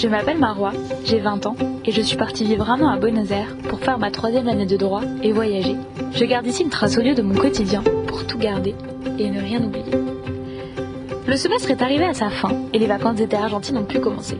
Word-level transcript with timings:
Je 0.00 0.06
m'appelle 0.06 0.38
Marois, 0.38 0.74
j'ai 1.04 1.18
20 1.18 1.46
ans 1.46 1.56
et 1.84 1.90
je 1.90 2.00
suis 2.00 2.16
partie 2.16 2.44
vivre 2.44 2.70
un 2.70 2.80
an 2.82 2.88
à 2.88 2.98
Buenos 2.98 3.32
Aires 3.32 3.56
pour 3.68 3.80
faire 3.80 3.98
ma 3.98 4.12
troisième 4.12 4.46
année 4.46 4.64
de 4.64 4.76
droit 4.76 5.00
et 5.24 5.32
voyager. 5.32 5.74
Je 6.12 6.24
garde 6.24 6.46
ici 6.46 6.62
une 6.62 6.68
trace 6.68 6.96
au 6.98 7.02
lieu 7.02 7.16
de 7.16 7.22
mon 7.22 7.34
quotidien 7.34 7.82
pour 8.06 8.24
tout 8.24 8.38
garder 8.38 8.76
et 9.18 9.28
ne 9.28 9.40
rien 9.40 9.60
oublier. 9.60 9.90
Le 11.26 11.36
semestre 11.36 11.72
est 11.72 11.82
arrivé 11.82 12.04
à 12.04 12.14
sa 12.14 12.30
fin 12.30 12.52
et 12.72 12.78
les 12.78 12.86
vacances 12.86 13.16
d'été 13.16 13.34
argentines 13.34 13.76
ont 13.76 13.84
pu 13.84 13.98
commencer. 13.98 14.38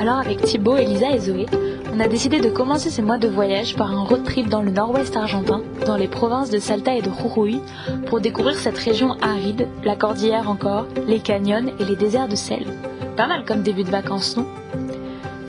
Alors 0.00 0.20
avec 0.20 0.42
Thibaut, 0.42 0.76
Elisa 0.76 1.10
et 1.10 1.18
Zoé, 1.18 1.46
on 1.92 1.98
a 1.98 2.06
décidé 2.06 2.38
de 2.38 2.48
commencer 2.48 2.88
ces 2.88 3.02
mois 3.02 3.18
de 3.18 3.26
voyage 3.26 3.74
par 3.74 3.90
un 3.90 4.04
road 4.04 4.22
trip 4.22 4.48
dans 4.48 4.62
le 4.62 4.70
nord-ouest 4.70 5.16
argentin, 5.16 5.62
dans 5.86 5.96
les 5.96 6.06
provinces 6.06 6.50
de 6.50 6.60
Salta 6.60 6.94
et 6.94 7.02
de 7.02 7.10
Jujuy, 7.10 7.60
pour 8.06 8.20
découvrir 8.20 8.54
cette 8.54 8.78
région 8.78 9.16
aride, 9.22 9.66
la 9.82 9.96
cordillère 9.96 10.48
encore, 10.48 10.86
les 11.08 11.18
canyons 11.18 11.72
et 11.80 11.84
les 11.84 11.96
déserts 11.96 12.28
de 12.28 12.36
sel. 12.36 12.64
Pas 13.16 13.26
mal 13.26 13.44
comme 13.44 13.62
début 13.62 13.82
de 13.82 13.90
vacances, 13.90 14.36
non? 14.36 14.46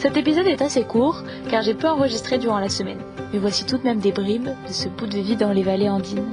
Cet 0.01 0.17
épisode 0.17 0.47
est 0.47 0.63
assez 0.63 0.83
court, 0.83 1.21
car 1.47 1.61
j'ai 1.61 1.75
peu 1.75 1.87
enregistré 1.87 2.39
durant 2.39 2.57
la 2.57 2.69
semaine. 2.69 2.97
Mais 3.31 3.37
voici 3.37 3.67
tout 3.67 3.77
de 3.77 3.83
même 3.83 3.99
des 3.99 4.11
bribes 4.11 4.49
de 4.67 4.73
ce 4.73 4.89
bout 4.89 5.05
de 5.05 5.19
vie 5.19 5.35
dans 5.35 5.51
les 5.51 5.61
vallées 5.61 5.89
andines. 5.89 6.25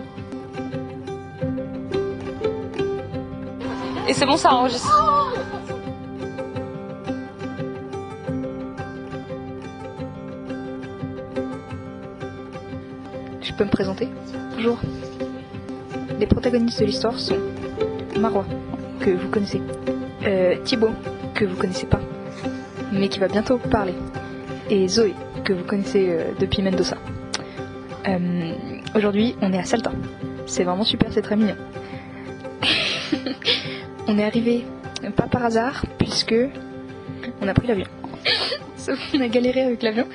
Et 4.08 4.14
c'est 4.14 4.24
bon, 4.24 4.38
ça 4.38 4.54
enregistre. 4.54 4.88
Je 13.42 13.52
peux 13.52 13.64
me 13.64 13.70
présenter? 13.70 14.08
Bonjour. 14.56 14.78
Les 16.18 16.26
protagonistes 16.26 16.80
de 16.80 16.86
l'histoire 16.86 17.18
sont 17.18 17.36
Marois, 18.18 18.46
que 19.00 19.10
vous 19.10 19.28
connaissez, 19.28 19.60
euh, 20.24 20.56
Thibaut, 20.64 20.88
que 21.34 21.44
vous 21.44 21.56
connaissez 21.56 21.86
pas, 21.86 22.00
mais 22.92 23.08
qui 23.08 23.18
va 23.18 23.28
bientôt 23.28 23.58
parler, 23.58 23.94
et 24.70 24.86
Zoé, 24.88 25.14
que 25.44 25.52
vous 25.52 25.64
connaissez 25.64 26.08
euh, 26.10 26.32
depuis 26.38 26.62
Mendoza. 26.62 26.96
Euh, 28.06 28.52
Aujourd'hui, 28.94 29.36
on 29.42 29.52
est 29.52 29.58
à 29.58 29.64
Salta. 29.64 29.92
C'est 30.46 30.64
vraiment 30.64 30.84
super, 30.84 31.12
c'est 31.12 31.20
très 31.20 31.36
mignon. 31.36 31.56
on 34.06 34.18
est 34.18 34.24
arrivé 34.24 34.64
pas 35.14 35.26
par 35.26 35.44
hasard, 35.44 35.84
puisque 35.98 36.34
on 37.42 37.48
a 37.48 37.54
pris 37.54 37.66
l'avion. 37.66 37.86
Sauf 38.76 38.98
qu'on 39.10 39.20
a 39.20 39.28
galéré 39.28 39.62
avec 39.62 39.82
l'avion, 39.82 40.06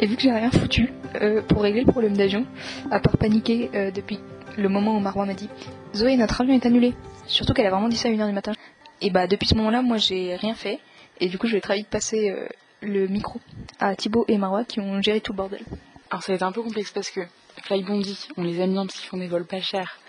et 0.00 0.06
vu 0.06 0.14
que 0.16 0.22
j'ai 0.22 0.30
rien 0.30 0.50
foutu 0.50 0.92
euh, 1.20 1.42
pour 1.42 1.62
régler 1.62 1.82
le 1.82 1.90
problème 1.90 2.16
d'avion, 2.16 2.46
à 2.90 3.00
part 3.00 3.16
paniquer 3.16 3.70
euh, 3.74 3.90
depuis 3.90 4.20
le 4.56 4.68
moment 4.68 4.96
où 4.96 5.00
Marois 5.00 5.26
m'a 5.26 5.34
dit 5.34 5.48
Zoé, 5.94 6.16
notre 6.16 6.40
avion 6.40 6.54
est 6.54 6.64
annulé. 6.64 6.94
Surtout 7.26 7.52
qu'elle 7.54 7.66
a 7.66 7.70
vraiment 7.70 7.88
dit 7.88 7.96
ça 7.96 8.08
à 8.08 8.12
1h 8.12 8.26
du 8.26 8.32
matin. 8.32 8.52
Et 9.00 9.10
bah 9.10 9.26
depuis 9.26 9.48
ce 9.48 9.56
moment-là, 9.56 9.82
moi 9.82 9.96
j'ai 9.96 10.36
rien 10.36 10.54
fait. 10.54 10.78
Et 11.22 11.28
du 11.28 11.38
coup, 11.38 11.46
je 11.46 11.52
vais 11.52 11.60
très 11.60 11.76
vite 11.76 11.88
passer 11.88 12.30
euh, 12.30 12.48
le 12.80 13.06
micro 13.06 13.40
à 13.78 13.94
Thibaut 13.94 14.24
et 14.26 14.38
Marois 14.38 14.64
qui 14.64 14.80
ont 14.80 15.00
géré 15.00 15.20
tout 15.20 15.30
le 15.30 15.36
bordel. 15.36 15.62
Alors 16.10 16.24
ça 16.24 16.32
va 16.32 16.34
être 16.34 16.42
un 16.42 16.50
peu 16.50 16.64
complexe 16.64 16.90
parce 16.90 17.10
que 17.10 17.20
Flybondi, 17.62 18.26
on 18.36 18.42
les 18.42 18.58
aime 18.58 18.72
bien 18.72 18.84
parce 18.84 18.98
qu'ils 18.98 19.08
font 19.08 19.18
des 19.18 19.28
vols 19.28 19.46
pas 19.46 19.60
chers 19.60 20.00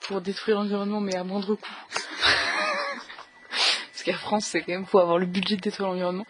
pour 0.00 0.22
détruire 0.22 0.56
l'environnement 0.56 1.02
mais 1.02 1.14
à 1.16 1.22
moindre 1.22 1.54
coût. 1.54 1.74
parce 3.92 4.02
qu'à 4.02 4.16
France, 4.16 4.46
c'est 4.46 4.62
quand 4.62 4.72
même 4.72 4.86
faut 4.86 5.00
avoir 5.00 5.18
le 5.18 5.26
budget 5.26 5.56
de 5.56 5.60
détruire 5.60 5.90
l'environnement. 5.90 6.26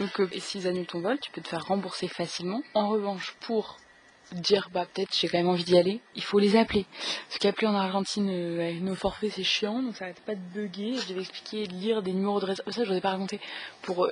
Donc 0.00 0.20
euh, 0.20 0.28
et 0.30 0.40
s'ils 0.40 0.66
annulent 0.66 0.84
ton 0.84 1.00
vol, 1.00 1.18
tu 1.18 1.30
peux 1.30 1.40
te 1.40 1.48
faire 1.48 1.64
rembourser 1.64 2.08
facilement. 2.08 2.60
En 2.74 2.90
revanche, 2.90 3.34
pour 3.40 3.78
dire 4.32 4.68
bah 4.72 4.86
peut-être 4.92 5.14
j'ai 5.14 5.28
quand 5.28 5.38
même 5.38 5.48
envie 5.48 5.64
d'y 5.64 5.76
aller, 5.76 6.00
il 6.14 6.22
faut 6.22 6.38
les 6.38 6.56
appeler. 6.56 6.86
Parce 7.28 7.38
qu'appeler 7.38 7.66
en 7.66 7.74
Argentine 7.74 8.28
euh, 8.30 8.72
nos 8.80 8.94
forfaits 8.94 9.32
c'est 9.34 9.44
chiant, 9.44 9.82
donc 9.82 9.96
ça 9.96 10.04
arrête 10.04 10.20
pas 10.20 10.34
de 10.34 10.40
bugger. 10.54 10.96
Je 10.96 11.08
devais 11.08 11.20
expliquer, 11.20 11.66
lire 11.66 12.02
des 12.02 12.12
numéros 12.12 12.40
de 12.40 12.46
réservation. 12.46 12.72
Ça 12.72 12.84
je 12.84 12.90
vous 12.90 12.96
ai 12.96 13.00
pas 13.00 13.10
raconté. 13.10 13.40
Pour 13.82 14.04
euh, 14.04 14.10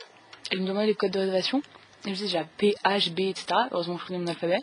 elle 0.51 0.61
me 0.61 0.67
demandait 0.67 0.87
les 0.87 0.95
codes 0.95 1.13
de 1.13 1.21
réservation. 1.21 1.63
Et 2.05 2.15
je 2.15 2.25
disais 2.25 2.39
j'ai 2.39 2.45
P, 2.59 2.75
H, 2.85 3.13
B, 3.13 3.21
etc. 3.21 3.47
Heureusement 3.71 3.99
je 3.99 4.07
connais 4.07 4.19
mon 4.19 4.27
alphabet 4.27 4.61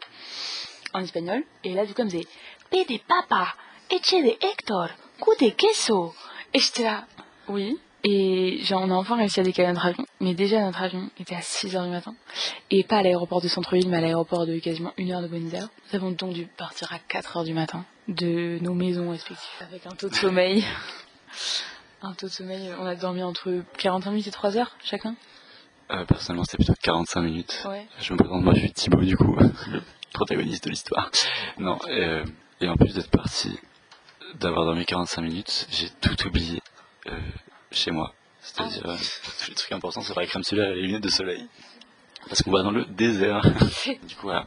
en 0.94 1.02
espagnol. 1.02 1.44
Et 1.64 1.74
là 1.74 1.86
du 1.86 1.94
coup 1.94 2.02
elle 2.02 2.08
me 2.08 2.12
disait 2.12 2.28
P 2.70 2.86
de 2.86 3.00
papa, 3.08 3.56
eche 3.90 4.12
de 4.12 4.46
Hector, 4.46 4.90
coup 5.20 5.34
de 5.40 5.50
queso. 5.50 6.14
Et 6.54 6.60
j'étais 6.60 6.84
là, 6.84 7.06
oui. 7.48 7.80
Et 8.04 8.60
genre, 8.64 8.82
on 8.82 8.92
a 8.92 8.94
enfin 8.94 9.18
réussi 9.18 9.40
à 9.40 9.44
décaler 9.44 9.70
notre 9.70 9.86
avion. 9.86 10.06
Mais 10.22 10.34
déjà, 10.34 10.62
notre 10.62 10.82
avion 10.82 11.10
était 11.20 11.36
à 11.36 11.42
6h 11.42 11.84
du 11.84 11.90
matin. 11.90 12.16
Et 12.72 12.84
pas 12.84 12.98
à 12.98 13.04
l'aéroport 13.04 13.42
de 13.42 13.48
centre-ville, 13.48 13.90
mais 13.90 13.98
à 13.98 14.02
l'aéroport 14.02 14.46
de 14.46 14.58
quasiment 14.60 14.94
1 14.98 15.10
heure 15.12 15.22
de 15.22 15.28
Buenos 15.28 15.54
Aires. 15.54 15.70
Nous 15.92 15.98
avons 15.98 16.12
donc 16.12 16.34
dû 16.34 16.46
partir 16.46 16.94
à 16.94 16.98
4h 16.98 17.44
du 17.46 17.54
matin 17.54 17.86
de 18.08 18.58
nos 18.62 18.74
maisons 18.74 19.12
respectives. 19.12 19.50
Avec 19.62 19.86
un 19.86 19.92
taux 19.92 20.10
de 20.10 20.16
sommeil. 20.16 20.64
un 22.02 22.14
taux 22.14 22.28
de 22.28 22.32
sommeil, 22.32 22.72
on 22.80 22.86
a 22.86 22.96
dormi 22.96 23.24
entre 23.24 23.64
45 23.78 24.12
minutes 24.12 24.28
et 24.28 24.32
3 24.32 24.58
heures 24.58 24.78
chacun. 24.84 25.16
Euh, 25.92 26.06
personnellement, 26.06 26.44
c'était 26.44 26.58
plutôt 26.58 26.80
45 26.82 27.22
minutes. 27.22 27.66
Ouais. 27.68 27.88
Je 28.00 28.14
me 28.14 28.18
présente, 28.18 28.44
moi 28.44 28.54
je 28.54 28.60
suis 28.60 28.72
Thibaut 28.72 29.02
du 29.02 29.18
coup, 29.18 29.36
le 29.68 29.82
protagoniste 30.14 30.66
de 30.66 30.70
l'histoire. 30.70 31.10
Non, 31.58 31.78
euh, 31.88 32.24
et 32.62 32.70
en 32.70 32.76
plus 32.76 32.94
d'être 32.94 33.10
parti, 33.10 33.60
d'avoir 34.40 34.66
dormi 34.66 34.86
45 34.86 35.22
minutes, 35.22 35.68
j'ai 35.72 35.90
tout 36.02 36.28
oublié 36.28 36.62
euh, 37.08 37.20
chez 37.72 37.92
moi. 37.92 38.14
C'est-à-dire 38.42 38.90
euh, 38.90 38.96
tous 39.40 39.50
les 39.50 39.56
trucs 39.56 39.72
importants, 39.72 40.02
c'est 40.02 40.16
la 40.16 40.26
crème 40.26 40.44
solaire 40.44 40.72
et 40.72 40.76
les 40.76 40.82
lunettes 40.84 41.04
de 41.04 41.10
soleil. 41.10 41.46
Parce 42.28 42.42
qu'on 42.42 42.52
va 42.52 42.64
dans 42.64 42.72
le 42.72 42.86
désert. 42.86 43.42
du 43.86 44.16
coup, 44.16 44.24
voilà. 44.24 44.46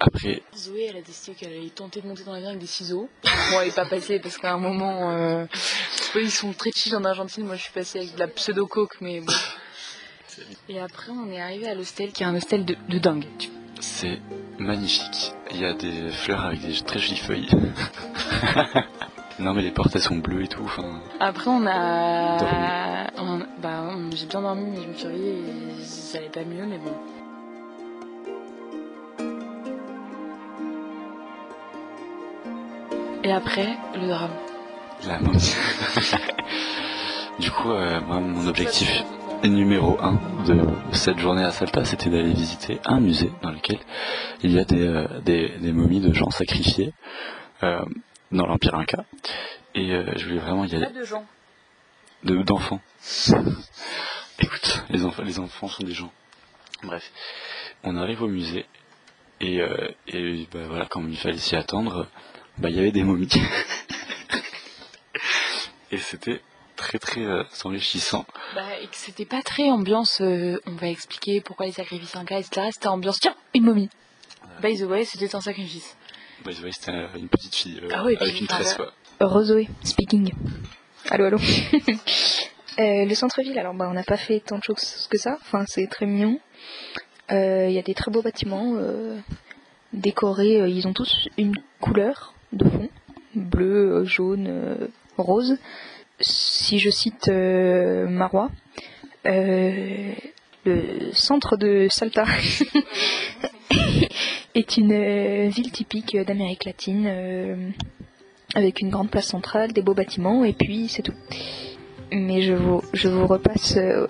Après, 0.00 0.42
Zoé, 0.56 0.86
elle 0.90 0.96
a 0.96 1.02
décidé 1.02 1.34
qu'elle 1.34 1.52
allait 1.52 1.70
tenter 1.70 2.00
de 2.00 2.06
monter 2.06 2.24
dans 2.24 2.32
l'avion 2.32 2.48
avec 2.48 2.60
des 2.60 2.66
ciseaux. 2.66 3.08
Moi, 3.50 3.62
elle 3.62 3.68
est 3.68 3.74
pas 3.74 3.86
passée 3.86 4.18
parce 4.18 4.36
qu'à 4.36 4.52
un 4.52 4.58
moment, 4.58 5.12
euh, 5.12 5.44
eux, 6.16 6.22
ils 6.22 6.30
sont 6.30 6.52
très 6.52 6.72
chill 6.72 6.94
en 6.96 7.04
Argentine. 7.04 7.44
Moi, 7.44 7.56
je 7.56 7.62
suis 7.62 7.72
passée 7.72 8.00
avec 8.00 8.14
de 8.14 8.18
la 8.18 8.28
pseudo-coke, 8.28 8.96
mais 9.00 9.20
bon. 9.20 9.32
Et 10.68 10.80
après, 10.80 11.10
on 11.10 11.30
est 11.30 11.40
arrivé 11.40 11.68
à 11.68 11.74
l'hostel, 11.74 12.12
qui 12.12 12.24
est 12.24 12.26
un 12.26 12.34
hostel 12.34 12.64
de, 12.64 12.76
de 12.88 12.98
dingue. 12.98 13.26
C'est 13.80 14.18
magnifique. 14.58 15.32
Il 15.52 15.60
y 15.60 15.64
a 15.64 15.74
des 15.74 16.10
fleurs 16.10 16.44
avec 16.44 16.60
des 16.60 16.74
très 16.82 16.98
jolies 16.98 17.16
feuilles. 17.16 17.48
non, 19.38 19.52
mais 19.54 19.62
les 19.62 19.70
portes 19.70 19.94
elles 19.96 20.02
sont 20.02 20.16
bleues 20.16 20.44
et 20.44 20.48
tout. 20.48 20.70
Après, 21.20 21.50
on 21.50 21.66
a. 21.66 23.06
on- 23.18 23.38
bah, 23.60 23.82
on- 23.90 24.10
j'ai 24.14 24.26
bien 24.26 24.42
dormi, 24.42 24.64
mais 24.70 24.82
je 24.82 24.88
me 24.88 24.94
suis 24.94 25.06
réveillée 25.06 25.38
et 25.80 25.82
ça 25.84 26.18
allait 26.18 26.28
pas 26.28 26.44
mieux, 26.44 26.64
mais 26.66 26.78
bon. 26.78 26.92
Et 33.22 33.32
après, 33.32 33.68
le 33.94 34.08
drame. 34.08 34.30
la 35.06 35.18
momie. 35.18 35.54
du 37.38 37.50
coup, 37.50 37.70
euh, 37.70 38.00
moi, 38.06 38.20
mon 38.20 38.46
objectif 38.46 39.02
numéro 39.44 39.98
un 40.00 40.18
de 40.46 40.58
cette 40.92 41.18
journée 41.18 41.42
à 41.44 41.50
Salta, 41.50 41.84
c'était 41.84 42.08
d'aller 42.10 42.32
visiter 42.32 42.80
un 42.86 43.00
musée 43.00 43.30
dans 43.42 43.50
lequel 43.50 43.78
il 44.42 44.52
y 44.52 44.58
a 44.58 44.64
des, 44.64 44.86
euh, 44.86 45.06
des, 45.22 45.50
des 45.60 45.72
momies 45.72 46.00
de 46.00 46.12
gens 46.14 46.30
sacrifiés 46.30 46.92
euh, 47.62 47.82
dans 48.32 48.46
l'Empire 48.46 48.74
Inca. 48.74 49.04
Et 49.74 49.92
euh, 49.92 50.12
je 50.16 50.26
voulais 50.26 50.40
vraiment 50.40 50.64
y 50.64 50.74
aller. 50.74 50.86
de 50.86 51.04
gens. 51.04 51.26
de- 52.22 52.42
d'enfants. 52.42 52.80
Écoute, 54.40 54.82
les 54.90 55.04
enfants, 55.04 55.22
les 55.22 55.38
enfants 55.38 55.68
sont 55.68 55.84
des 55.84 55.94
gens. 55.94 56.12
Bref, 56.82 57.10
on 57.82 57.96
arrive 57.96 58.22
au 58.22 58.28
musée 58.28 58.66
et, 59.40 59.60
euh, 59.60 59.88
et 60.08 60.46
bah, 60.52 60.66
voilà, 60.68 60.86
comme 60.86 61.08
il 61.10 61.16
fallait 61.16 61.38
s'y 61.38 61.56
attendre, 61.56 62.08
bah 62.58 62.70
il 62.70 62.76
y 62.76 62.78
avait 62.78 62.92
des 62.92 63.02
momies. 63.04 63.28
et 65.90 65.98
c'était 65.98 66.40
très 66.76 66.98
très 66.98 67.20
euh, 67.22 67.44
enrichissant. 67.64 68.24
Bah, 68.54 68.78
et 68.80 68.86
que 68.86 68.96
c'était 68.96 69.24
pas 69.26 69.42
très 69.42 69.70
ambiance, 69.70 70.20
euh, 70.20 70.60
on 70.66 70.72
va 70.72 70.88
expliquer 70.88 71.40
pourquoi 71.40 71.66
les 71.66 71.72
sacrifices 71.72 72.16
incas, 72.16 72.38
etc. 72.40 72.68
C'était 72.72 72.88
ambiance, 72.88 73.20
tiens, 73.20 73.34
une 73.54 73.64
momie. 73.64 73.88
By 74.60 74.76
the 74.78 74.82
way, 74.82 75.04
c'était 75.04 75.34
un 75.34 75.40
sacrifice. 75.40 75.96
By 76.44 76.54
the 76.54 76.62
way, 76.62 76.72
c'était 76.72 76.92
euh, 76.92 77.06
une 77.16 77.28
petite 77.28 77.54
fille 77.54 77.80
euh, 77.82 77.88
Ah 77.92 78.02
oui, 78.04 78.16
avec 78.20 78.40
une 78.40 78.46
tresse. 78.46 78.74
quoi. 78.74 78.92
Rozoé, 79.20 79.68
speaking. 79.82 80.32
Allô, 81.10 81.24
allô. 81.26 81.38
Euh, 82.80 83.04
le 83.04 83.14
centre-ville, 83.14 83.56
alors 83.56 83.72
bah, 83.72 83.86
on 83.88 83.92
n'a 83.94 84.02
pas 84.02 84.16
fait 84.16 84.40
tant 84.40 84.58
de 84.58 84.64
choses 84.64 85.06
que 85.08 85.16
ça. 85.16 85.38
Enfin, 85.42 85.64
c'est 85.68 85.86
très 85.86 86.06
mignon. 86.06 86.40
Euh, 87.30 87.66
Il 87.68 87.72
y 87.72 87.78
a 87.78 87.82
des 87.82 87.94
très 87.94 88.10
beaux 88.10 88.20
bâtiments 88.20 88.72
euh, 88.74 89.16
décorés. 89.92 90.60
euh, 90.60 90.68
ils 90.68 90.88
ont 90.88 90.92
tous 90.92 91.28
une 91.38 91.54
couleur 91.80 92.34
de 92.52 92.68
fond 92.68 92.88
bleu, 93.36 93.98
euh, 94.00 94.04
jaune, 94.04 94.46
euh, 94.48 94.88
rose. 95.16 95.56
Si 96.18 96.80
je 96.80 96.90
cite 96.90 97.28
euh, 97.28 98.08
Marois, 98.08 98.50
euh, 99.26 100.12
le 100.64 101.12
centre 101.12 101.56
de 101.56 101.86
Salta 101.90 102.24
est 104.54 104.76
une 104.76 104.92
euh, 104.92 105.48
ville 105.48 105.70
typique 105.72 106.16
d'Amérique 106.16 106.64
latine. 106.64 107.04
euh, 107.06 107.56
avec 108.56 108.80
une 108.80 108.88
grande 108.90 109.10
place 109.10 109.26
centrale, 109.26 109.72
des 109.72 109.82
beaux 109.82 109.94
bâtiments, 109.94 110.44
et 110.44 110.52
puis 110.52 110.86
c'est 110.88 111.02
tout. 111.02 111.14
Mais 112.12 112.42
je 112.42 112.52
vous, 112.52 112.82
je 112.92 113.08
vous 113.08 113.26
repasse. 113.26 113.76
euh, 113.76 114.06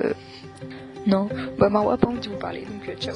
Non, 1.06 1.28
bah 1.58 1.70
Marwa 1.70 1.96
pas 1.96 2.08
envie 2.08 2.20
de 2.20 2.28
vous 2.28 2.36
parler, 2.38 2.60
donc 2.62 2.86
euh, 2.88 2.94
ciao. 2.96 3.14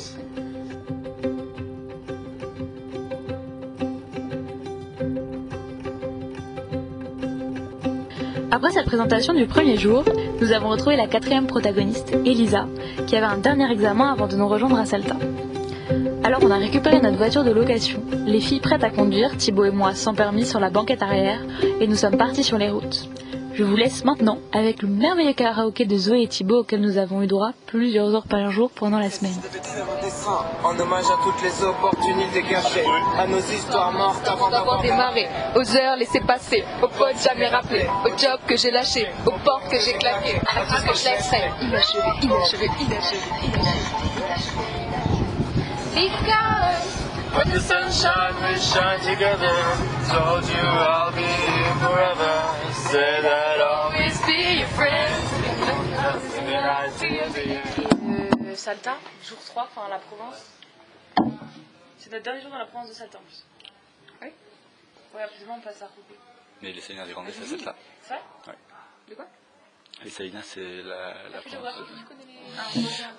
Après 8.50 8.70
cette 8.70 8.86
présentation 8.86 9.34
du 9.34 9.46
premier 9.46 9.76
jour, 9.76 10.04
nous 10.40 10.52
avons 10.52 10.69
retrouvé 10.70 10.96
la 10.96 11.06
quatrième 11.06 11.46
protagoniste, 11.46 12.12
Elisa, 12.25 12.66
qui 13.06 13.16
avait 13.16 13.26
un 13.26 13.38
dernier 13.38 13.70
examen 13.70 14.10
avant 14.12 14.26
de 14.26 14.36
nous 14.36 14.48
rejoindre 14.48 14.78
à 14.78 14.86
Salta. 14.86 15.16
Alors 16.28 16.40
on 16.42 16.50
a 16.50 16.58
récupéré 16.58 17.00
notre 17.00 17.16
voiture 17.16 17.42
de 17.42 17.50
location, 17.50 18.02
les 18.26 18.40
filles 18.40 18.60
prêtes 18.60 18.84
à 18.84 18.90
conduire, 18.90 19.34
Thibaut 19.38 19.64
et 19.64 19.70
moi 19.70 19.94
sans 19.94 20.12
permis 20.12 20.44
sur 20.44 20.60
la 20.60 20.69
banquette 20.69 21.00
arrière, 21.00 21.40
et 21.80 21.86
nous 21.86 21.96
sommes 21.96 22.19
partis 22.19 22.44
sur 22.44 22.58
les 22.58 22.69
routes. 22.69 23.08
Je 23.54 23.64
vous 23.64 23.76
laisse 23.76 24.04
maintenant 24.04 24.36
avec 24.52 24.82
le 24.82 24.88
merveilleux 24.88 25.32
karaoké 25.32 25.86
de 25.86 25.96
Zoé 25.96 26.25
et 26.25 26.28
Thibaut 26.28 26.58
auquel 26.58 26.82
nous 26.82 26.98
avons 26.98 27.22
eu 27.22 27.26
droit 27.26 27.52
plusieurs 27.64 28.14
heures 28.14 28.26
par 28.26 28.50
jour 28.50 28.70
pendant 28.75 28.98
la 28.98 29.08
semaine. 29.08 29.32
En 30.62 30.78
hommage 30.78 31.06
à 31.06 31.16
toutes 31.25 31.42
les 31.42 31.64
opportunités 31.64 32.42
cachées, 32.42 32.84
à 33.19 33.26
nos 33.26 33.38
histoires 33.38 33.92
mortes 33.92 34.28
avant 34.28 34.50
d'avoir 34.50 34.82
démarré, 34.82 35.26
aux 35.56 35.76
heures 35.76 35.96
laissées 35.96 36.20
passer, 36.20 36.62
aux 36.82 36.88
potes 36.88 37.25
jamais 37.26 37.48
rappelés, 37.48 37.86
au 38.04 38.10
job 38.10 38.38
que 38.46 38.54
j'ai 38.54 38.70
lâché, 38.70 39.06
aux 39.25 39.38
portes 39.42 39.70
que 39.70 39.78
j'ai 39.80 39.94
claquées, 39.94 40.36
à 40.46 40.66
tout 40.66 40.76
ce 40.76 40.90
que 40.90 40.94
je 40.94 41.04
laisserai 41.04 41.50
inachevé, 41.62 42.02
inachevé, 42.22 42.66
inachevé, 42.82 43.19
inachevé. 43.46 44.88
Because 45.99 46.87
When 47.35 47.49
the 47.50 47.59
sunshine 47.61 48.35
we 48.47 48.55
shine 48.61 49.00
together, 49.00 49.56
told 50.06 50.45
you 50.47 50.62
I'll 50.62 51.11
be 51.11 51.27
here 51.27 51.75
forever. 51.83 52.35
Say 52.87 53.21
that 53.23 53.59
I'll 53.61 53.91
always 53.91 54.17
be 54.23 54.62
your 54.62 54.69
friend. 54.79 55.25
Euh, 58.47 58.55
Salta, 58.55 58.97
jour 59.25 59.39
3, 59.45 59.62
enfin 59.65 59.89
la 59.89 59.99
Provence. 59.99 60.41
C'est 61.99 62.12
notre 62.12 62.23
dernier 62.25 62.43
jour 62.43 62.50
dans 62.53 62.59
la 62.59 62.67
Provence 62.67 62.91
de 62.91 62.95
Salta 62.95 63.19
en 63.19 63.23
plus. 63.23 63.45
Oui 64.23 64.29
Ouais, 65.17 65.23
absolument, 65.23 65.56
on 65.59 65.61
passe 65.61 65.83
à 65.83 65.87
Roubaix. 65.87 66.19
Mais 66.62 66.73
les 66.73 66.81
Salinas 66.81 67.06
des 67.06 67.12
Grandes, 67.12 67.27
c'est 67.33 67.45
cette 67.45 67.65
là. 67.65 67.75
C'est 68.03 68.15
vrai 68.15 68.23
Ouais. 68.47 68.55
De 69.11 69.15
quoi? 69.17 69.27
Les 70.05 70.11
Salinas, 70.11 70.43
c'est 70.43 70.83
la, 70.83 71.15
la. 71.31 71.41
Ah, 72.56 72.62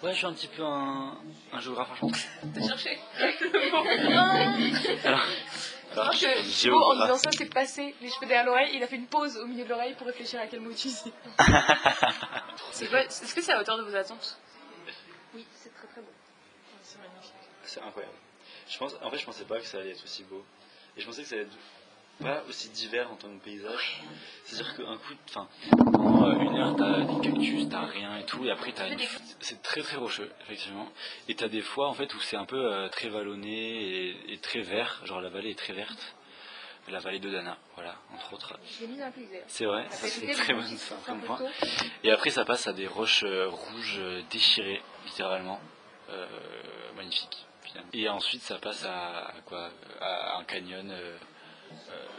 Ouais, 0.01 0.11
je 0.13 0.17
suis 0.17 0.25
un 0.25 0.33
petit 0.33 0.47
peu 0.47 0.63
un, 0.63 1.17
un 1.51 1.59
géographe, 1.59 1.89
franchement. 1.95 2.11
T'as 2.53 2.67
cherché 2.67 2.99
Alors, 5.03 5.25
alors, 5.91 6.11
que 6.11 6.49
Thibaut, 6.49 6.81
en 6.83 7.01
disant 7.01 7.17
ça, 7.17 7.31
c'est 7.31 7.53
passé 7.53 7.95
les 8.01 8.09
cheveux 8.09 8.27
derrière 8.27 8.45
l'oreille, 8.45 8.71
il 8.75 8.83
a 8.83 8.87
fait 8.87 8.95
une 8.95 9.07
pause 9.07 9.37
au 9.37 9.45
milieu 9.47 9.63
de 9.65 9.69
l'oreille 9.69 9.93
pour 9.95 10.07
réfléchir 10.07 10.39
à 10.39 10.47
quel 10.47 10.61
mot 10.61 10.71
utiliser. 10.71 11.11
c'est 12.71 12.87
quoi 12.87 13.01
Est-ce 13.01 13.33
que 13.35 13.41
c'est 13.41 13.51
à 13.51 13.55
la 13.55 13.61
hauteur 13.61 13.77
de 13.77 13.83
vos 13.83 13.95
attentes? 13.95 14.37
Oui, 15.35 15.45
c'est 15.53 15.73
très 15.75 15.87
très 15.87 16.01
beau. 16.01 16.11
C'est 16.81 16.99
magnifique. 16.99 17.33
C'est 17.63 17.81
incroyable. 17.81 18.15
Je 18.69 18.77
pense, 18.77 18.95
en 19.01 19.09
fait, 19.09 19.17
je 19.17 19.25
pensais 19.25 19.45
pas 19.45 19.59
que 19.59 19.65
ça 19.65 19.79
allait 19.79 19.91
être 19.91 20.03
aussi 20.03 20.23
beau. 20.23 20.45
Et 20.95 21.01
je 21.01 21.05
pensais 21.05 21.23
que 21.23 21.27
ça 21.27 21.35
allait 21.35 21.45
être 21.45 21.57
pas 22.21 22.43
aussi 22.47 22.69
divers 22.69 23.11
en 23.11 23.15
tant 23.15 23.29
que 23.29 23.43
paysage. 23.43 24.01
C'est-à-dire 24.43 24.75
qu'un 24.75 24.97
coup, 24.97 25.13
enfin, 25.29 25.47
pendant 25.71 26.27
euh, 26.27 26.39
une 26.39 26.57
heure, 26.57 26.75
t'as 26.75 27.01
des 27.01 27.21
cactus, 27.21 27.69
t'as 27.69 27.85
rien 27.85 28.17
et 28.17 28.25
tout, 28.25 28.45
et 28.45 28.51
après 28.51 28.71
t'as 28.71 28.87
une... 28.89 28.99
C'est 29.39 29.61
très 29.61 29.81
très 29.81 29.97
rocheux, 29.97 30.31
effectivement. 30.41 30.87
Et 31.27 31.35
t'as 31.35 31.47
des 31.47 31.61
fois, 31.61 31.87
en 31.87 31.93
fait, 31.93 32.13
où 32.13 32.19
c'est 32.19 32.37
un 32.37 32.45
peu 32.45 32.73
euh, 32.73 32.89
très 32.89 33.09
vallonné 33.09 33.51
et, 33.51 34.33
et 34.33 34.37
très 34.37 34.61
vert, 34.61 35.01
genre 35.05 35.21
la 35.21 35.29
vallée 35.29 35.51
est 35.51 35.59
très 35.59 35.73
verte. 35.73 36.15
La 36.87 36.97
vallée 36.97 37.19
de 37.19 37.29
Dana, 37.29 37.55
voilà, 37.75 37.97
entre 38.15 38.33
autres. 38.33 38.57
C'est 39.45 39.65
vrai, 39.65 39.85
Ça 39.91 40.07
ça 40.07 40.07
c'est 40.07 40.31
très 40.31 40.53
bon 40.55 40.63
trouve 40.63 41.19
point. 41.19 41.39
Et 42.03 42.11
après, 42.11 42.31
ça 42.31 42.45
passe 42.45 42.65
à 42.65 42.73
des 42.73 42.87
roches 42.87 43.23
euh, 43.23 43.47
rouges 43.47 44.01
déchirées, 44.31 44.81
littéralement, 45.05 45.61
euh, 46.09 46.25
magnifiques. 46.95 47.45
Finalement. 47.61 47.89
Et 47.93 48.09
ensuite, 48.09 48.41
ça 48.41 48.57
passe 48.57 48.85
à, 48.85 49.27
à 49.27 49.41
quoi? 49.45 49.69
À 50.01 50.37
un 50.39 50.43
canyon 50.45 50.91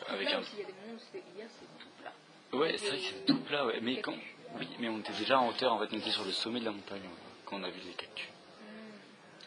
avec 0.09 0.29
Là 0.31 0.39
un. 0.39 0.43
il 0.53 0.59
y 0.59 0.63
a 0.63 0.67
des 0.67 0.73
moments 0.73 0.95
où 0.95 0.99
c'était 0.99 1.25
hier, 1.37 1.47
c'est 1.49 1.83
tout 1.85 1.91
plat. 2.01 2.13
Ouais, 2.59 2.77
c'est 2.79 2.89
vrai 2.89 2.99
que 2.99 3.05
c'est 3.05 3.25
tout 3.27 3.41
plat, 3.41 3.67
ouais. 3.67 3.81
Mais 3.81 4.01
quand, 4.01 4.15
oui, 4.59 4.69
mais 4.79 4.89
on 4.89 4.99
était 4.99 5.13
déjà 5.13 5.39
en 5.41 5.49
hauteur. 5.49 5.73
En 5.73 5.79
fait, 5.79 5.89
on 5.93 5.99
était 5.99 6.11
sur 6.11 6.25
le 6.25 6.33
sommet 6.33 6.61
de 6.61 6.65
la 6.65 6.73
montagne 6.73 7.03
quand 7.47 7.57
on 7.61 7.65
a 7.65 7.71
vu 7.71 7.81
les 7.87 7.93
cactus. 7.93 8.29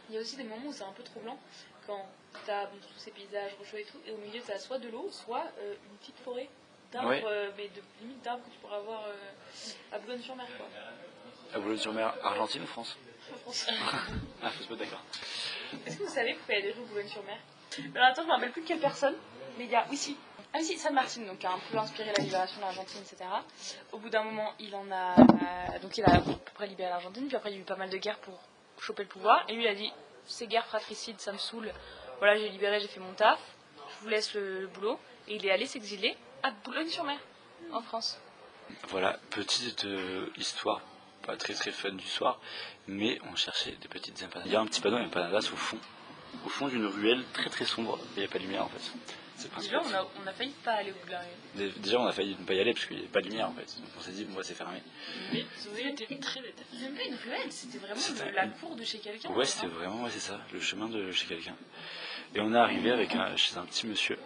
Il 0.09 0.15
y 0.15 0.17
a 0.17 0.21
aussi 0.21 0.35
des 0.35 0.43
moments 0.43 0.67
où 0.67 0.73
c'est 0.73 0.83
un 0.83 0.91
peu 0.91 1.03
troublant 1.03 1.39
quand 1.87 2.05
t'as 2.45 2.65
bon, 2.67 2.77
tous 2.81 2.99
ces 2.99 3.11
paysages 3.11 3.53
rocheux 3.59 3.79
et 3.79 3.85
tout, 3.85 3.97
et 4.05 4.11
au 4.11 4.17
milieu 4.17 4.41
t'as 4.45 4.57
soit 4.59 4.77
de 4.79 4.87
l'eau, 4.89 5.09
soit 5.11 5.45
euh, 5.59 5.75
une 5.91 5.97
petite 5.97 6.17
forêt 6.19 6.47
d'arbres, 6.91 7.09
Ouais. 7.09 7.23
euh, 7.25 7.51
mais 7.57 7.67
de 7.69 7.81
limite 8.01 8.21
d'arbres 8.23 8.43
que 8.45 8.51
tu 8.51 8.57
pourras 8.59 8.77
avoir 8.77 9.05
euh, 9.05 9.13
à 9.91 9.99
Boulogne-sur-Mer. 9.99 10.45
quoi. 10.57 10.67
À 11.53 11.59
Boulogne-sur-Mer, 11.59 12.13
Argentine 12.23 12.63
ou 12.63 12.67
France? 12.67 12.97
En 13.33 13.37
France. 13.51 13.67
Ah, 14.43 14.49
faut 14.51 14.63
se 14.63 14.69
mettre 14.69 14.83
d'accord. 14.83 15.01
Est-ce 15.85 15.97
que 15.97 16.03
vous 16.03 16.09
savez 16.13 16.33
pourquoi 16.35 16.55
il 16.55 16.59
y 16.59 16.63
a 16.63 16.71
des 16.73 16.79
rues 16.79 16.85
Boulogne-sur-Mer? 16.85 17.37
Alors 17.95 18.07
attends, 18.07 18.23
je 18.23 18.27
me 18.27 18.33
rappelle 18.33 18.51
plus 18.51 18.61
de 18.61 18.67
quelle 18.67 18.79
personne, 18.79 19.15
mais 19.57 19.65
il 19.65 19.71
y 19.71 19.75
a. 19.75 19.85
Oui, 19.89 19.97
si. 19.97 20.17
Ah 20.53 20.57
oui, 20.59 20.65
si, 20.65 20.77
San 20.77 20.93
Martin, 20.93 21.21
donc 21.21 21.43
a 21.45 21.51
un 21.51 21.59
peu 21.71 21.77
inspiré 21.77 22.11
la 22.15 22.23
libération 22.23 22.57
de 22.57 22.61
l'Argentine, 22.61 23.01
etc. 23.01 23.25
Au 23.91 23.97
bout 23.97 24.09
d'un 24.09 24.23
moment, 24.23 24.53
il 24.59 24.75
en 24.75 24.89
a. 24.91 25.15
euh, 25.19 25.79
donc 25.81 25.97
il 25.97 26.03
a 26.03 26.13
à 26.15 26.19
peu 26.21 26.31
près 26.53 26.67
libéré 26.67 26.89
l'Argentine, 26.89 27.27
puis 27.27 27.35
après 27.35 27.51
il 27.51 27.55
y 27.55 27.57
a 27.57 27.61
eu 27.61 27.65
pas 27.65 27.75
mal 27.75 27.89
de 27.89 27.97
guerres 27.97 28.19
pour 28.19 28.39
choper 28.79 29.03
le 29.03 29.09
pouvoir, 29.09 29.43
et 29.49 29.53
lui 29.53 29.63
il 29.63 29.67
a 29.67 29.73
dit 29.75 29.91
ces 30.25 30.45
guerres 30.47 30.65
fratricides, 30.67 31.19
ça 31.19 31.31
me 31.31 31.37
saoule. 31.37 31.71
Voilà, 32.19 32.37
j'ai 32.37 32.49
libéré, 32.49 32.79
j'ai 32.79 32.87
fait 32.87 32.99
mon 32.99 33.13
taf, 33.13 33.39
je 33.77 34.03
vous 34.03 34.09
laisse 34.09 34.33
le, 34.35 34.61
le 34.61 34.67
boulot, 34.67 34.99
et 35.27 35.35
il 35.35 35.45
est 35.45 35.51
allé 35.51 35.65
s'exiler 35.65 36.15
à 36.43 36.51
Boulogne-sur-Mer, 36.51 37.17
en 37.71 37.81
France. 37.81 38.19
Voilà, 38.89 39.19
petite 39.31 39.85
euh, 39.85 40.29
histoire, 40.37 40.81
pas 41.25 41.35
très 41.35 41.53
très 41.53 41.71
fun 41.71 41.91
du 41.91 42.05
soir, 42.07 42.39
mais 42.87 43.19
on 43.31 43.35
cherchait 43.35 43.71
des 43.81 43.87
petites 43.87 44.21
empanadas. 44.23 44.45
Il 44.47 44.53
y 44.53 44.55
a 44.55 44.61
un 44.61 44.65
petit 44.67 44.81
panneau 44.81 44.97
empanadas 44.97 45.49
au 45.51 45.57
fond, 45.57 45.79
au 46.45 46.49
fond 46.49 46.67
d'une 46.67 46.85
ruelle 46.85 47.23
très 47.33 47.49
très 47.49 47.65
sombre, 47.65 47.99
il 48.15 48.19
n'y 48.19 48.25
a 48.25 48.29
pas 48.29 48.37
de 48.39 48.43
lumière 48.43 48.63
en 48.65 48.69
fait. 48.69 48.91
Déjà, 49.59 49.81
on 49.83 49.93
a, 49.93 50.07
on 50.23 50.27
a 50.27 50.31
failli 50.31 50.53
pas 50.63 50.73
aller 50.73 50.91
au 50.91 51.79
Déjà, 51.79 51.99
on 51.99 52.05
a 52.05 52.11
failli 52.13 52.35
ne 52.39 52.45
pas 52.45 52.53
y 52.53 52.59
aller 52.59 52.73
parce 52.73 52.85
qu'il 52.85 52.95
n'y 52.97 53.03
avait 53.03 53.11
pas 53.11 53.21
de 53.21 53.27
lumière 53.27 53.49
en 53.49 53.53
fait. 53.53 53.65
Donc 53.79 53.89
on 53.97 54.01
s'est 54.01 54.11
dit, 54.11 54.23
bon, 54.25 54.35
bah, 54.35 54.41
c'est 54.43 54.53
fermé. 54.53 54.77
Mais 55.33 55.45
Zoé 55.59 55.89
était 55.89 56.15
très. 56.17 56.39
C'était 56.41 56.83
même 56.85 56.95
pas 56.95 57.03
une 57.03 57.15
ruelle, 57.15 57.51
c'était 57.51 57.77
vraiment 57.79 58.01
la 58.33 58.47
cour 58.47 58.75
de 58.75 58.83
chez 58.83 58.99
quelqu'un. 58.99 59.29
Ouais, 59.31 59.45
c'était 59.45 59.67
vraiment, 59.67 60.03
ouais, 60.03 60.09
c'est 60.11 60.19
ça, 60.19 60.39
le 60.53 60.61
chemin 60.61 60.87
de 60.87 61.11
chez 61.11 61.25
quelqu'un. 61.25 61.55
Et 62.35 62.39
on 62.39 62.53
est 62.53 62.57
arrivé 62.57 62.91
avec 62.91 63.15
un, 63.15 63.35
chez 63.35 63.57
un 63.57 63.65
petit 63.65 63.87
monsieur 63.87 64.17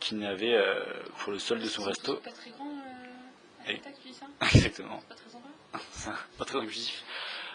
qui 0.00 0.14
n'avait, 0.14 0.54
euh, 0.54 0.84
pour 1.18 1.32
le 1.32 1.38
sol 1.38 1.58
de 1.58 1.66
son 1.66 1.82
resto, 1.82 2.16
Pas 2.16 2.30
très 2.30 2.50
grand. 2.50 2.70
Euh... 2.70 3.72
Et- 3.72 3.80
ça? 4.12 4.26
Exactement, 4.54 5.02
Pas 5.08 5.14
très 5.14 5.30
sympa? 5.30 6.18
Pas 6.38 6.44
très 6.44 6.58
inclusif. 6.58 7.02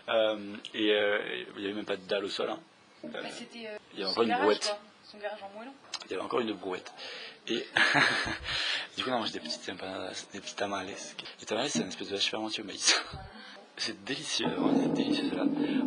Euh, 0.10 0.56
et 0.74 0.92
euh, 0.92 1.44
il 1.56 1.62
n'y 1.62 1.66
avait 1.66 1.76
même 1.76 1.86
pas 1.86 1.96
de 1.96 2.06
dalle 2.06 2.26
au 2.26 2.30
sol. 2.30 2.50
hein. 2.50 2.60
Euh, 3.04 3.08
Bah, 3.12 3.20
C'était. 3.32 3.68
euh, 3.68 3.78
il 3.94 4.00
y 4.00 4.04
avait 4.04 4.12
encore 4.12 4.24
une 4.24 4.30
garage, 4.30 4.44
brouette. 4.46 4.66
quoi. 4.66 4.80
Son 5.12 5.18
garage 5.18 5.44
en 5.44 5.50
moellon. 5.58 5.74
Il 6.06 6.12
y 6.12 6.14
avait 6.16 6.24
encore 6.24 6.40
une 6.40 6.54
brouette. 6.54 6.92
Et 7.48 7.66
du 8.98 9.04
coup, 9.04 9.10
on 9.10 9.14
a 9.14 9.18
mangé 9.20 9.34
des 9.34 9.40
petites 9.40 9.68
empanadas, 9.70 10.26
des 10.34 10.40
petits 10.40 10.56
tamales. 10.56 10.88
Les 11.40 11.46
tamales, 11.46 11.70
c'est 11.70 11.80
une 11.80 11.90
espèce 11.90 12.10
de 12.10 12.16
vache 12.16 12.30
fermentée 12.30 12.62
au 12.62 12.66
maïs. 12.66 13.02
C'est 13.78 14.04
délicieux, 14.04 14.48
c'est 14.82 14.94
délicieux 14.94 15.30
cela. 15.32 15.44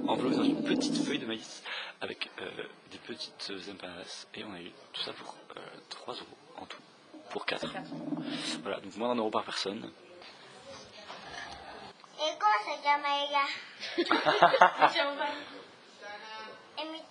Enveloppé 0.08 0.36
dans 0.36 0.42
une 0.44 0.62
petite 0.64 1.02
feuille 1.04 1.18
de 1.20 1.26
maïs 1.26 1.62
avec 2.00 2.28
euh, 2.40 2.50
des 2.90 2.98
petites 2.98 3.50
empanadas. 3.72 4.26
Et 4.34 4.44
on 4.44 4.52
a 4.52 4.60
eu 4.60 4.70
tout 4.92 5.02
ça 5.02 5.12
pour 5.12 5.36
euh, 5.56 5.60
3 5.88 6.14
euros 6.14 6.26
en 6.58 6.66
tout. 6.66 6.78
Pour 7.30 7.46
4. 7.46 7.66
Voilà, 8.62 8.80
donc 8.80 8.96
moins 8.96 9.08
d'un 9.14 9.20
euro 9.20 9.30
par 9.30 9.44
personne. 9.44 9.90
¿Y 12.18 12.38
cómo 12.38 12.76
se 12.76 12.82
llama 12.82 13.08
ella? 13.24 13.44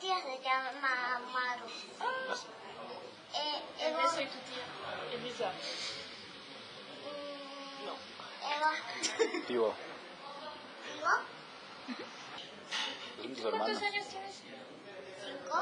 Tiens, 0.06 0.22
on 0.22 0.30
va. 0.30 0.30
Eh, 0.30 0.30
mi 0.30 0.38
tía 0.38 0.38
se 0.38 0.38
llama 0.44 1.20
Maru. 1.34 1.68
Eh, 3.34 3.62
Eva, 3.80 3.98
Laisse 4.04 4.14
avec 4.14 4.30
tout 4.32 4.44
dire. 4.46 4.66
Elisa. 5.14 5.50
mm, 7.82 7.90
Eva, 8.56 8.72
Piwo. 9.48 9.74
¿no? 11.02 11.14
tus 13.24 13.42
¿Cuántos 13.42 13.82
años 13.82 14.06
tienes? 14.08 14.36
Cinco. 15.24 15.58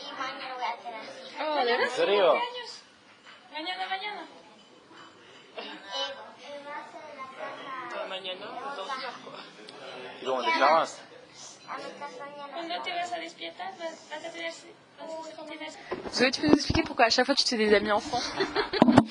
Y 0.00 0.12
mañana 0.20 0.54
voy 0.54 0.64
a 0.64 0.76
tener 0.78 1.04
seis. 1.06 1.36
Oh, 1.40 1.54
¿de 1.54 1.64
verdad? 1.64 1.80
¿En 1.84 1.90
serio? 1.90 2.34
Mañana, 3.52 3.86
mañana? 3.86 4.22
Eh, 5.56 5.60
eh, 5.62 6.64
va 6.66 6.76
a 6.78 6.90
ser 6.90 7.02
en 7.10 7.16
la 7.16 7.26
casa. 7.38 8.06
Mañana, 8.08 8.46
dans 8.76 8.86
une 8.86 9.04
heure, 9.04 9.18
quoi. 9.24 9.38
¿Y 10.20 10.24
cómo 10.24 10.42
te 10.42 10.50
llamas? 10.58 11.00
Cuando 12.52 12.74
te 12.82 12.90
vas 12.90 13.12
a 13.12 13.18
despiertar, 13.18 13.72
vas 13.78 14.08
vas 14.10 14.24
a 14.24 14.30
tener... 14.30 14.52
Zoé, 16.12 16.30
tu 16.30 16.40
peux 16.40 16.46
nous 16.48 16.54
expliquer 16.54 16.82
pourquoi 16.82 17.06
à 17.06 17.10
chaque 17.10 17.26
fois 17.26 17.34
tu 17.34 17.42
te 17.44 17.48
fais 17.48 17.56
des 17.56 17.74
amis 17.74 17.90
enfants? 17.92 18.20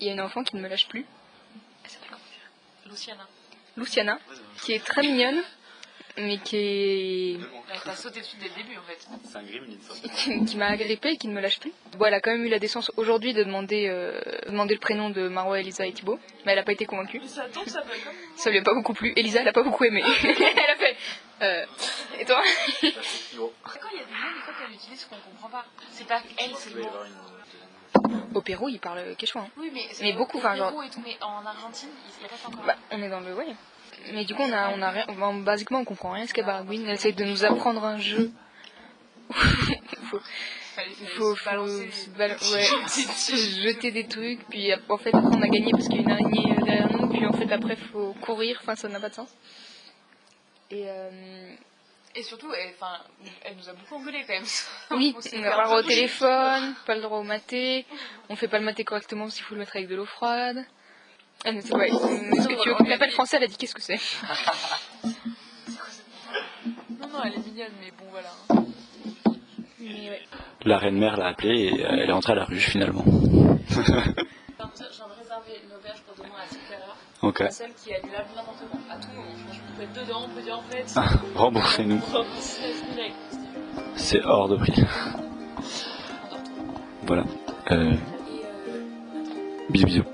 Il 0.00 0.06
y 0.06 0.10
a 0.10 0.12
une 0.14 0.20
enfant 0.20 0.42
qui 0.42 0.56
ne 0.56 0.62
me 0.62 0.68
lâche 0.68 0.88
plus, 0.88 1.06
Luciana. 2.86 3.26
Luciana, 3.76 4.18
qui 4.62 4.72
est 4.72 4.84
très 4.84 5.02
mignonne, 5.02 5.42
mais 6.18 6.38
qui 6.38 6.56
est 6.56 7.38
T'as 7.84 7.94
sauté 7.94 8.20
dessus 8.20 8.36
dès 8.38 8.48
le 8.48 8.54
début 8.54 8.76
en 8.76 8.82
fait. 8.82 8.98
C'est 9.24 9.36
un 9.38 9.42
gremlin, 9.42 9.76
ça. 9.80 10.08
qui, 10.08 10.44
qui 10.46 10.56
m'a 10.56 10.66
agrippée 10.66 11.10
et 11.12 11.16
qui 11.16 11.28
ne 11.28 11.32
me 11.34 11.40
lâche 11.40 11.58
plus. 11.58 11.72
Bon, 11.96 12.04
elle 12.04 12.14
a 12.14 12.20
quand 12.20 12.30
même 12.32 12.44
eu 12.44 12.48
la 12.48 12.58
décence 12.58 12.90
aujourd'hui 12.96 13.32
de 13.32 13.42
demander, 13.44 13.88
euh, 13.88 14.20
demander 14.46 14.74
le 14.74 14.80
prénom 14.80 15.10
de 15.10 15.28
Marwa, 15.28 15.58
Elisa 15.60 15.86
et 15.86 15.92
Thibaut, 15.92 16.18
mais 16.44 16.52
elle 16.52 16.58
n'a 16.58 16.64
pas 16.64 16.72
été 16.72 16.84
convaincue. 16.86 17.18
Mais 17.20 17.28
ça 17.28 17.44
tombe, 17.48 17.66
ça 17.66 17.80
peut 17.82 17.88
comme 18.04 18.12
Ça 18.36 18.50
lui 18.50 18.58
a 18.58 18.62
pas 18.62 18.74
beaucoup 18.74 18.94
plu. 18.94 19.12
Elisa, 19.16 19.40
elle 19.40 19.48
a 19.48 19.52
pas 19.52 19.62
beaucoup 19.62 19.84
aimé. 19.84 20.02
elle 20.22 20.70
a 20.70 20.76
fait. 20.76 20.96
Euh, 21.42 21.64
et 22.20 22.24
toi? 22.24 22.40
Quand 22.42 22.80
il 22.80 22.86
y 22.86 22.90
a 22.90 24.04
des 24.04 24.12
mots 24.12 24.34
des 24.34 24.40
fois 24.42 24.54
qu'elle 24.60 24.74
utilise 24.74 25.04
qu'on 25.06 25.16
comprend 25.16 25.48
pas. 25.48 25.64
C'est 25.90 26.06
pas 26.06 26.20
elle, 26.38 26.50
c'est 26.54 26.74
le 26.74 26.82
mot. 26.82 26.88
Au 28.34 28.40
Pérou, 28.40 28.68
ils 28.68 28.78
parlent 28.80 29.14
quechua. 29.16 29.40
hein. 29.42 29.48
Oui, 29.58 29.70
mais, 29.72 29.86
Mais 30.00 30.12
beaucoup, 30.14 30.38
enfin, 30.38 30.54
genre- 30.56 30.72
Et 30.84 30.88
tout, 30.88 31.02
mais 31.04 31.16
en 31.20 31.44
Argentine, 31.44 31.90
il 32.22 32.26
reste 32.26 32.46
encore. 32.46 32.64
Bah, 32.64 32.76
on 32.90 33.02
est 33.02 33.08
dans 33.10 33.20
le. 33.20 33.34
Ouais. 33.34 33.46
Mais 34.12 34.24
du 34.24 34.34
coup, 34.34 34.42
on 34.42 34.52
a, 34.52 34.70
on 34.70 34.82
a 34.82 34.90
rien. 34.90 35.04
enfin, 35.08 35.34
basiquement, 35.34 35.78
on 35.80 35.84
comprend 35.84 36.10
rien 36.12 36.26
ce 36.26 36.34
qu'est 36.34 36.42
Baragouine. 36.42 36.84
Elle 36.86 36.94
essaie 36.94 37.12
de 37.12 37.24
nous 37.24 37.44
apprendre 37.44 37.84
un 37.84 37.98
jeu. 37.98 38.30
faut, 40.10 40.20
faut, 41.16 41.34
faut 41.34 41.34
bal- 42.16 42.30
ouais, 42.52 42.66
jeter 43.62 43.90
des 43.90 44.06
trucs, 44.06 44.46
puis 44.48 44.72
en 44.88 44.98
fait, 44.98 45.14
après, 45.14 45.36
on 45.36 45.42
a 45.42 45.48
gagné 45.48 45.70
parce 45.72 45.88
qu'il 45.88 45.96
y 45.96 45.98
a 46.00 46.02
une 46.02 46.10
araignée 46.10 46.52
euh, 46.52 46.64
derrière 46.64 46.92
nous, 46.92 47.08
puis 47.08 47.26
en 47.26 47.32
fait, 47.32 47.50
après, 47.52 47.76
faut 47.76 48.14
courir, 48.20 48.58
enfin, 48.62 48.74
ça 48.76 48.88
n'a 48.88 49.00
pas 49.00 49.08
de 49.08 49.14
sens. 49.14 49.28
Et 50.70 50.84
euh, 50.86 51.54
Et 52.14 52.22
surtout, 52.22 52.52
elle, 52.52 52.74
elle 53.44 53.56
nous 53.56 53.68
a 53.68 53.72
beaucoup 53.74 53.94
engueulé 53.96 54.22
quand 54.26 54.34
même. 54.34 54.44
oui, 54.92 55.14
On 55.34 55.38
n'a 55.40 55.50
pas 55.50 55.56
le 55.62 55.64
droit 55.64 55.78
au 55.78 55.82
téléphone, 55.82 56.74
pas 56.86 56.94
le 56.94 57.00
droit 57.02 57.18
au 57.18 57.22
maté, 57.22 57.86
on 58.28 58.36
fait 58.36 58.48
pas 58.48 58.58
le 58.58 58.64
maté 58.64 58.84
correctement 58.84 59.24
parce 59.24 59.36
qu'il 59.36 59.44
faut 59.44 59.54
le 59.54 59.60
mettre 59.60 59.76
avec 59.76 59.88
de 59.88 59.96
l'eau 59.96 60.06
froide. 60.06 60.64
Ah, 61.44 61.52
mais 61.52 61.74
ouais, 61.74 61.88
Est-ce 61.88 62.48
que 62.48 62.62
tu 62.62 62.68
veux 62.68 62.74
qu'on 62.74 62.84
t'appelle 62.84 63.10
français 63.10 63.36
Elle 63.38 63.44
a 63.44 63.46
dit 63.48 63.56
qu'est-ce 63.56 63.74
que 63.74 63.82
c'est? 63.82 63.98
Non, 66.90 67.08
non, 67.08 67.18
elle 67.24 67.34
est 67.34 67.46
mignonne, 67.46 67.72
mais 67.80 67.90
bon, 67.90 68.04
voilà. 68.10 68.30
Mais 69.80 70.10
ouais. 70.10 70.20
La 70.64 70.78
reine 70.78 70.96
mère 70.98 71.16
l'a 71.16 71.28
appelée 71.28 71.72
et 71.74 71.84
euh, 71.84 71.88
elle 71.90 72.10
est 72.10 72.12
entrée 72.12 72.32
à 72.32 72.36
la 72.36 72.44
ruche 72.44 72.68
finalement. 72.70 73.04
J'ai 74.74 75.02
réservé 75.20 75.60
une 75.64 75.74
auberge 75.76 76.00
pour 76.06 76.14
demain 76.16 76.36
à 76.38 76.46
7h. 76.46 77.28
Ok. 77.28 77.40
La 77.40 77.50
seule 77.50 77.72
qui 77.74 77.92
annule 77.92 78.12
n'importe 78.12 78.62
quoi. 78.70 78.80
À 78.90 78.96
tout 78.96 79.08
moment. 79.08 79.28
On 79.32 79.76
peut 79.76 79.82
être 79.82 79.92
dedans, 79.92 80.22
on 80.24 80.34
peut 80.34 80.42
dire 80.42 80.58
en 80.58 80.62
fait. 80.62 81.00
Remboursez-nous. 81.34 81.96
19 81.96 82.26
000 82.94 83.00
avec 83.00 83.12
C'est 83.96 84.22
hors 84.24 84.48
de 84.48 84.56
prix. 84.56 84.84
Voilà. 87.06 87.24
Euh, 87.72 87.94
bisous 89.70 89.86
bisous. 89.86 90.04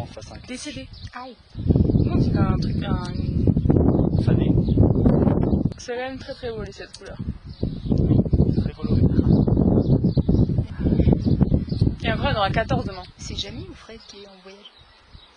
Vraiment 0.00 0.06
face 0.06 0.32
à 0.32 0.34
un 0.34 0.38
Décédé. 0.46 0.88
Aïe. 1.14 1.36
Non, 2.04 2.20
c'est 2.20 2.36
un 2.36 2.56
truc, 2.58 2.76
un... 2.82 4.22
fané 4.22 4.52
C'est 5.78 5.92
quand 5.94 5.98
même 5.98 6.18
très 6.18 6.34
très 6.34 6.50
beau 6.50 6.62
les 6.62 6.72
cette 6.72 6.96
couleur. 6.96 7.16
Très 8.62 8.72
coloré. 8.72 9.02
Et 12.02 12.06
y 12.06 12.12
en 12.12 12.18
aura 12.18 12.50
14 12.50 12.84
demain. 12.84 13.02
C'est 13.18 13.36
Jamie 13.36 13.66
ou 13.70 13.74
Fred 13.74 14.00
qui 14.08 14.22
est 14.22 14.26
en 14.26 14.42
voyage? 14.42 14.70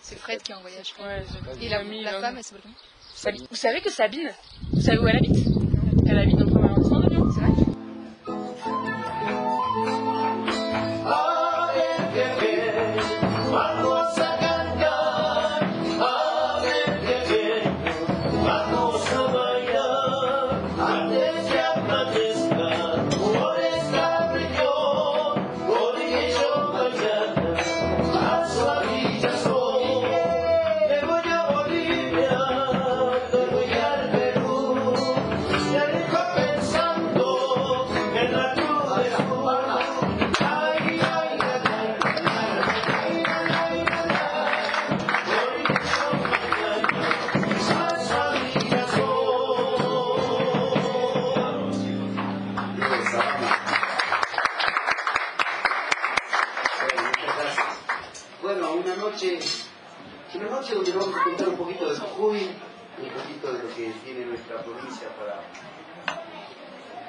C'est 0.00 0.16
Fred 0.16 0.42
qui 0.42 0.52
est 0.52 0.54
en 0.54 0.60
voyage. 0.60 0.94
Ouais, 1.00 1.24
j'ai 1.58 1.66
Et 1.66 1.68
la, 1.68 1.82
Jamie, 1.82 2.02
la 2.02 2.12
là, 2.12 2.20
femme, 2.20 2.34
elle 2.36 2.44
s'appelle 2.44 2.62
comment? 2.62 2.74
Sabine. 3.14 3.46
Vous 3.50 3.56
savez 3.56 3.80
que 3.80 3.90
Sabine, 3.90 4.30
vous 4.72 4.80
savez 4.80 4.98
où 4.98 5.06
elle 5.06 5.16
habite? 5.16 5.46
Elle 6.06 6.18
habite 6.18 6.36
dans 6.36 6.53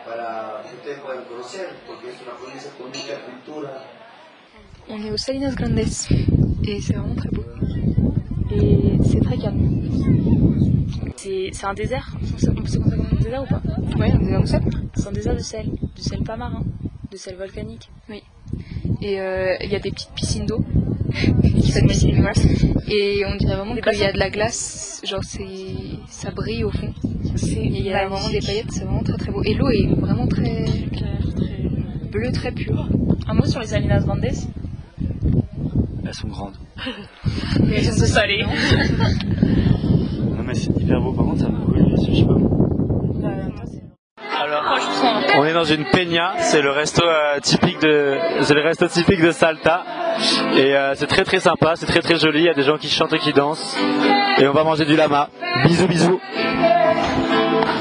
para 0.06 0.62
que 0.70 0.76
ustedes 0.76 1.00
puedan 1.00 1.24
conocer, 1.26 1.68
porque 1.88 2.10
es 2.10 2.22
una 2.22 2.36
provincia 2.38 2.70
con 2.78 2.88
mucha 2.88 3.20
cultura, 3.26 3.84
On 4.88 5.02
est 5.04 5.10
au 5.12 5.18
Salinas 5.18 5.56
Grandes 5.56 5.80
et 6.68 6.80
c'est 6.80 6.94
vraiment 6.94 7.16
très 7.16 7.30
beau. 7.30 7.44
Et 8.52 9.00
c'est 9.04 9.20
très 9.20 9.38
calme. 9.38 9.82
C'est 11.18 11.66
un 11.66 11.74
désert? 11.74 12.08
C'est- 12.38 12.50
On 12.52 12.54
peut 12.62 12.68
se 12.68 12.78
compter 12.78 12.96
comme 12.98 13.08
un 13.12 13.16
désert 13.16 13.42
ou 13.42 13.48
pas? 13.48 13.62
On 13.98 14.04
est 14.04 14.32
dans 14.32 14.42
le 14.42 14.46
sel. 14.46 14.62
C'est 14.96 15.08
un 15.08 15.12
désert 15.12 15.34
de 15.34 15.40
sel. 15.40 15.72
Du 15.96 16.02
sel 16.04 16.22
pas 16.24 16.38
marin. 16.38 16.62
De 17.12 17.18
sel 17.18 17.36
volcanique. 17.36 17.90
Et 19.02 19.20
euh, 19.20 19.56
il 19.62 19.72
y 19.72 19.76
a 19.76 19.80
des 19.80 19.90
petites 19.90 20.12
piscines 20.12 20.46
d'eau. 20.46 20.64
Et 22.88 23.24
on 23.26 23.36
dirait 23.38 23.56
vraiment 23.56 23.74
Des 23.74 23.82
qu'il 23.82 23.98
y 24.00 24.04
a 24.04 24.12
de 24.12 24.20
la 24.20 24.30
glace, 24.30 25.02
genre 25.04 25.24
c'est 25.24 25.98
ça 26.08 26.30
brille 26.30 26.64
au 26.64 26.70
fond. 26.72 26.94
C'est 27.36 27.66
il 27.66 27.82
y 27.82 27.92
a 27.92 28.08
vraiment 28.08 28.30
des 28.30 28.40
paillettes, 28.40 28.72
c'est 28.72 28.84
vraiment 28.84 29.04
très 29.04 29.18
très 29.18 29.32
beau. 29.32 29.42
Et 29.44 29.54
l'eau 29.54 29.70
est 29.70 29.88
vraiment 30.00 30.28
très 30.28 30.66
bleue, 32.12 32.32
très 32.32 32.52
pure. 32.52 32.88
Un 33.28 33.34
mot 33.34 33.46
sur 33.46 33.60
les 33.60 33.68
Salinas 33.68 34.02
Grandes? 34.02 34.26
Elles 36.06 36.14
sont 36.14 36.28
grandes. 36.28 36.56
Mais 37.64 37.78
elles 37.86 37.94
sont 37.94 38.06
salées. 38.06 38.46
Non 40.38 40.44
mais 40.46 40.54
c'est 40.54 40.76
hyper 40.80 41.02
beau. 41.02 41.12
Par 41.12 41.26
contre 41.26 41.42
ça 41.42 41.50
me 41.50 41.66
brûle 41.66 41.84
les 41.84 42.06
yeux, 42.06 42.14
je 42.14 42.20
sais 42.20 42.26
pas. 42.26 42.55
On 45.38 45.44
est 45.44 45.54
dans 45.54 45.64
une 45.66 45.86
peña, 45.86 46.34
c'est 46.40 46.62
le 46.62 46.72
resto 46.72 47.06
euh, 47.06 47.40
typique 47.42 47.80
de, 47.82 48.18
c'est 48.42 48.54
le 48.54 48.62
resto 48.62 48.88
typique 48.88 49.22
de 49.22 49.32
Salta, 49.32 49.84
et 50.56 50.76
euh, 50.76 50.94
c'est 50.96 51.08
très 51.08 51.24
très 51.24 51.40
sympa, 51.40 51.74
c'est 51.76 51.86
très 51.86 52.02
très 52.02 52.18
joli. 52.18 52.40
Il 52.40 52.46
y 52.46 52.50
a 52.50 52.54
des 52.54 52.64
gens 52.64 52.78
qui 52.78 52.90
chantent 52.90 53.14
et 53.14 53.20
qui 53.20 53.34
dansent, 53.34 53.78
et 54.38 54.48
on 54.48 54.54
va 54.54 54.64
manger 54.64 54.86
du 54.86 54.96
lama. 54.96 55.30
Bisous 55.66 55.88
bisous. 55.88 56.20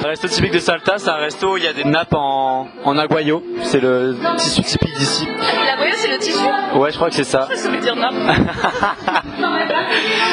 Le 0.02 0.08
resto 0.08 0.28
typique 0.28 0.52
de 0.52 0.58
Salta, 0.58 0.98
c'est 0.98 1.08
un 1.08 1.16
resto 1.16 1.54
où 1.54 1.56
il 1.56 1.64
y 1.64 1.68
a 1.68 1.72
des 1.72 1.84
nappes 1.84 2.14
en, 2.14 2.68
en 2.84 2.98
aguayo, 2.98 3.42
c'est 3.62 3.80
le 3.80 4.16
tissu 4.36 4.62
typique 4.62 4.94
d'ici. 4.98 5.26
La 5.66 5.76
voyage, 5.76 5.94
c'est 5.96 6.10
le 6.10 6.18
tissu 6.18 6.44
Ouais, 6.74 6.90
je 6.90 6.96
crois 6.96 7.08
que 7.08 7.14
c'est 7.14 7.24
ça. 7.24 7.48
Ça 7.54 7.70
veut 7.70 7.78
dire 7.78 7.96
nappe. 7.96 8.14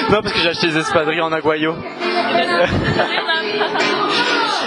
Non, 0.09 0.19
parce 0.21 0.33
que 0.33 0.39
j'ai 0.39 0.49
acheté 0.49 0.67
des 0.67 0.77
espadrilles 0.79 1.21
en 1.21 1.31
aguayo. 1.31 1.75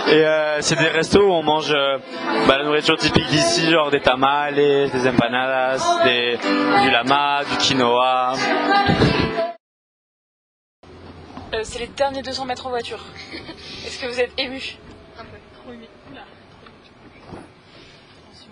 Et 0.07 0.25
euh, 0.25 0.61
c'est 0.61 0.77
des 0.77 0.89
restos 0.89 1.23
où 1.23 1.33
on 1.33 1.43
mange 1.43 1.73
euh, 1.73 1.99
bah, 2.47 2.59
la 2.59 2.65
nourriture 2.65 2.97
typique 2.97 3.27
d'ici, 3.29 3.71
genre 3.71 3.91
des 3.91 4.01
tamales, 4.01 4.55
des 4.55 5.09
empanadas, 5.09 6.05
des, 6.05 6.37
du 6.37 6.91
lama, 6.91 7.43
du 7.51 7.57
quinoa. 7.57 8.35
Euh, 11.55 11.61
c'est 11.63 11.79
les 11.79 11.87
derniers 11.87 12.23
200 12.23 12.45
mètres 12.45 12.67
en 12.67 12.71
voiture. 12.71 13.03
Est-ce 13.87 13.99
que 14.01 14.07
vous 14.07 14.21
êtes 14.21 14.33
ému? 14.39 14.61
Un 15.19 15.25
peu. 15.25 15.37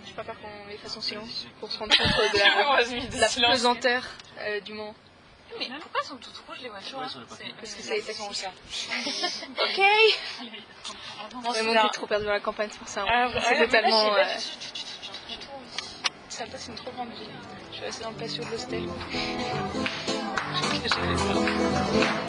Je 0.06 0.12
préfère 0.14 0.34
qu'on 0.40 0.68
les 0.68 0.76
fasse 0.76 0.96
en 0.96 1.00
silence 1.00 1.46
pour 1.58 1.72
se 1.72 1.78
rendre 1.78 1.96
compte 1.96 2.06
de 2.06 3.18
la, 3.18 3.28
de 3.48 3.52
pesanteur 3.52 4.02
euh, 4.40 4.60
du 4.60 4.74
moment. 4.74 4.94
Mais 5.58 5.68
pourquoi 5.80 6.00
elles 6.02 6.08
sont 6.08 6.16
toutes 6.16 6.42
rouges 6.48 6.58
les 6.62 6.68
voitures 6.68 7.00
C'est- 7.36 7.54
Parce 7.54 7.74
que 7.74 7.82
ça 7.82 7.92
a 7.92 7.96
été 7.96 8.12
sont 8.12 8.32
ça. 8.32 8.48
Ok 9.62 9.80
Non, 11.32 11.40
Vraiment, 11.40 11.72
c'est 11.72 11.82
j'ai 11.82 11.88
trop 11.92 12.06
perdu 12.06 12.24
dans 12.26 12.32
la 12.32 12.40
campagne, 12.40 12.68
c'est 12.70 12.78
pour 12.78 12.88
ça. 12.88 13.04
Ah, 13.08 13.28
c'est 13.48 13.58
totalement. 13.66 14.10
mais 14.12 14.16
là, 14.22 14.26
euh, 14.28 14.38
Salta, 16.28 16.58
c'est 16.58 16.70
une 16.72 16.76
trop 16.76 16.90
grande 16.92 17.10
ville. 17.10 17.28
Je 17.72 17.80
vais 17.80 17.86
rester 17.86 18.04
dans 18.04 18.10
le 18.10 18.16
patio 18.16 18.44
de 18.44 18.50
l'hostel. 18.50 18.82
J'ai 20.82 22.21